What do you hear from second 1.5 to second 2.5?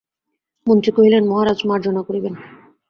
মার্জনা করিবেন।